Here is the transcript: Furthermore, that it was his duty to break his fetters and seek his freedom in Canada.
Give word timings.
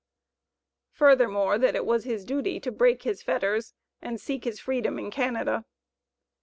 Furthermore, 0.93 1.59
that 1.59 1.75
it 1.75 1.85
was 1.85 2.05
his 2.05 2.25
duty 2.25 2.59
to 2.59 2.71
break 2.71 3.03
his 3.03 3.21
fetters 3.21 3.75
and 4.01 4.19
seek 4.19 4.45
his 4.45 4.59
freedom 4.59 4.97
in 4.97 5.11
Canada. 5.11 5.63